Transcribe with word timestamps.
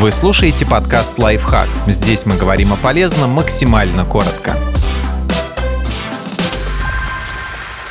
Вы 0.00 0.12
слушаете 0.12 0.64
подкаст 0.64 1.18
«Лайфхак». 1.18 1.68
Здесь 1.88 2.24
мы 2.24 2.36
говорим 2.36 2.72
о 2.72 2.76
полезном 2.76 3.30
максимально 3.30 4.04
коротко. 4.04 4.56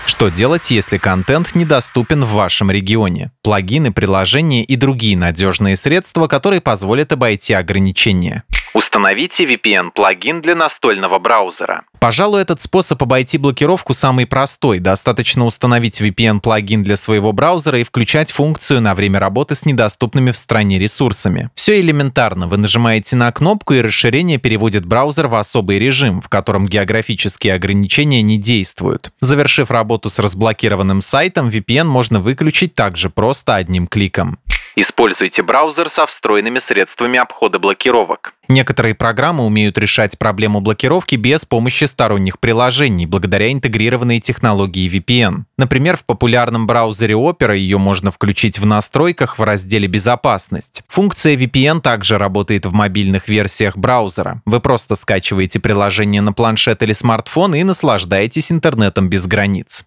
Что 0.06 0.30
делать, 0.30 0.72
если 0.72 0.98
контент 1.00 1.54
недоступен 1.54 2.24
в 2.24 2.32
вашем 2.32 2.72
регионе? 2.72 3.32
Плагины, 3.44 3.92
приложения 3.92 4.64
и 4.64 4.78
другие 4.78 5.18
надежные 5.18 5.76
средства, 5.76 6.28
которые 6.28 6.62
позволят 6.62 7.12
обойти 7.12 7.52
ограничения. 7.52 8.46
Установите 8.74 9.46
VPN-плагин 9.46 10.42
для 10.42 10.56
настольного 10.56 11.20
браузера. 11.20 11.86
Пожалуй, 12.00 12.42
этот 12.42 12.62
способ 12.62 13.02
обойти 13.02 13.38
блокировку 13.38 13.94
самый 13.94 14.28
простой. 14.28 14.80
Достаточно 14.80 15.46
установить 15.46 16.00
VPN-плагин 16.00 16.84
для 16.84 16.96
своего 16.96 17.32
браузера 17.32 17.80
и 17.80 17.84
включать 17.84 18.32
функцию 18.32 18.82
на 18.82 18.94
время 18.94 19.20
работы 19.20 19.56
с 19.56 19.66
недоступными 19.66 20.32
в 20.32 20.38
стране 20.38 20.78
ресурсами. 20.78 21.50
Все 21.56 21.80
элементарно. 21.80 22.48
Вы 22.48 22.58
нажимаете 22.58 23.16
на 23.16 23.32
кнопку, 23.32 23.74
и 23.74 23.82
расширение 23.82 24.38
переводит 24.38 24.86
браузер 24.86 25.28
в 25.28 25.36
особый 25.36 25.80
режим, 25.80 26.22
в 26.22 26.30
котором 26.30 26.68
географические 26.68 27.56
ограничения 27.56 28.22
не 28.22 28.38
действуют. 28.38 29.12
Завершив 29.22 29.72
работу 29.72 30.10
с 30.10 30.20
разблокированным 30.20 31.02
сайтом, 31.02 31.50
VPN 31.50 31.86
можно 31.86 32.20
выключить 32.20 32.76
также 32.76 33.10
просто 33.10 33.56
одним 33.56 33.88
кликом. 33.88 34.40
Используйте 34.80 35.42
браузер 35.42 35.90
со 35.90 36.06
встроенными 36.06 36.60
средствами 36.60 37.18
обхода 37.18 37.58
блокировок. 37.58 38.36
Некоторые 38.48 38.94
программы 38.94 39.44
умеют 39.44 39.76
решать 39.80 40.20
проблему 40.20 40.62
блокировки 40.62 41.16
без 41.16 41.46
помощи 41.46 41.86
сторонних 41.86 42.40
приложений, 42.40 43.08
благодаря 43.08 43.52
интегрированной 43.52 44.20
технологии 44.20 44.88
VPN. 44.88 45.46
Например, 45.58 45.98
в 45.98 46.06
популярном 46.06 46.68
браузере 46.68 47.16
Opera 47.16 47.58
ее 47.58 47.80
можно 47.80 48.12
включить 48.12 48.60
в 48.60 48.68
настройках 48.68 49.40
в 49.40 49.44
разделе 49.44 49.88
«Безопасность». 49.88 50.84
Функция 50.90 51.36
VPN 51.36 51.82
также 51.82 52.20
работает 52.20 52.68
в 52.68 52.72
мобильных 52.72 53.30
версиях 53.30 53.76
браузера. 53.78 54.44
Вы 54.46 54.60
просто 54.60 54.96
скачиваете 54.96 55.60
приложение 55.60 56.22
на 56.22 56.34
планшет 56.34 56.84
или 56.84 56.94
смартфон 56.94 57.56
и 57.56 57.64
наслаждаетесь 57.64 58.52
интернетом 58.52 59.10
без 59.10 59.26
границ. 59.26 59.86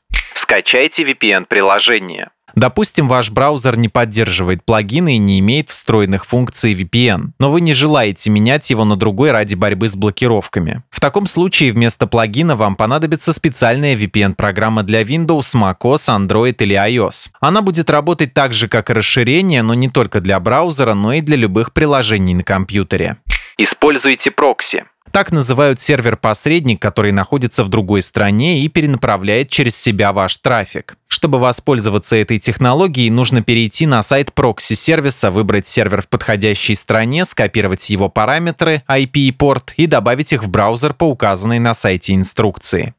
Скачайте 0.51 1.05
VPN-приложение. 1.05 2.31
Допустим, 2.57 3.07
ваш 3.07 3.31
браузер 3.31 3.79
не 3.79 3.87
поддерживает 3.87 4.65
плагины 4.65 5.15
и 5.15 5.19
не 5.19 5.39
имеет 5.39 5.71
встроенных 5.71 6.27
функций 6.27 6.75
VPN, 6.75 7.29
но 7.39 7.53
вы 7.53 7.61
не 7.61 7.73
желаете 7.73 8.31
менять 8.31 8.69
его 8.69 8.85
на 8.85 8.97
другой 8.97 9.31
ради 9.31 9.55
борьбы 9.55 9.87
с 9.87 9.95
блокировками. 9.95 10.83
В 10.91 10.99
таком 10.99 11.27
случае 11.27 11.71
вместо 11.71 12.09
плагина 12.09 12.57
вам 12.57 12.75
понадобится 12.75 13.33
специальная 13.33 13.95
VPN-программа 13.95 14.83
для 14.83 15.03
Windows, 15.03 15.55
macOS, 15.55 16.09
Android 16.09 16.57
или 16.59 16.75
iOS. 16.75 17.29
Она 17.39 17.63
будет 17.63 17.89
работать 17.89 18.35
так 18.35 18.53
же, 18.53 18.67
как 18.67 18.91
и 18.91 18.93
расширение, 18.93 19.63
но 19.63 19.75
не 19.75 19.89
только 19.89 20.21
для 20.21 20.41
браузера, 20.41 20.95
но 20.95 21.13
и 21.13 21.21
для 21.21 21.37
любых 21.37 21.73
приложений 21.73 22.35
на 22.35 22.43
компьютере. 22.43 23.19
Используйте 23.57 24.33
прокси. 24.33 24.85
Так 25.13 25.33
называют 25.33 25.81
сервер-посредник, 25.81 26.81
который 26.81 27.11
находится 27.11 27.65
в 27.65 27.69
другой 27.69 28.01
стране 28.03 28.61
и 28.61 28.69
перенаправляет 28.69 29.51
через 29.51 29.77
себя 29.77 30.13
ваш 30.13 30.37
трафик. 30.37 30.97
Чтобы 31.09 31.41
воспользоваться 31.41 32.15
этой 32.15 32.39
технологией, 32.39 33.11
нужно 33.11 33.43
перейти 33.43 33.87
на 33.87 34.03
сайт 34.05 34.33
прокси-сервиса, 34.33 35.33
выбрать 35.33 35.67
сервер 35.67 36.03
в 36.03 36.09
подходящей 36.09 36.77
стране, 36.77 37.25
скопировать 37.25 37.91
его 37.91 38.09
параметры, 38.09 38.85
IP 38.89 39.11
и 39.15 39.33
порт 39.33 39.73
и 39.77 39.87
добавить 39.87 40.33
их 40.33 40.45
в 40.45 40.49
браузер 40.49 40.95
по 40.95 41.05
указанной 41.05 41.59
на 41.59 41.75
сайте 41.75 42.15
инструкции. 42.15 42.95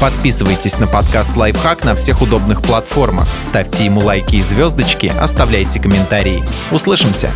Подписывайтесь 0.00 0.78
на 0.78 0.86
подкаст 0.86 1.36
«Лайфхак» 1.36 1.84
на 1.84 1.94
всех 1.94 2.22
удобных 2.22 2.62
платформах, 2.62 3.28
ставьте 3.42 3.84
ему 3.84 4.00
лайки 4.00 4.36
и 4.36 4.42
звездочки, 4.42 5.12
оставляйте 5.20 5.78
комментарии. 5.78 6.42
Услышимся! 6.70 7.30